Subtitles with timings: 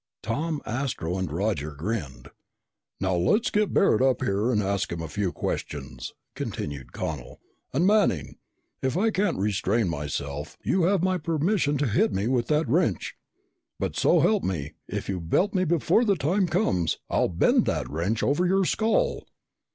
[0.23, 2.29] Tom, Astro, and Roger grinned.
[2.99, 7.39] "Now, let's get Barret up here and ask him a few questions," continued Connel.
[7.71, 8.37] "And, Manning,
[8.81, 13.13] if I can't restrain myself, you have my permission to hit me with that wrench!
[13.79, 17.87] But so help me, if you belt me before the time comes, I'll bend that
[17.87, 19.27] wrench over your skull!"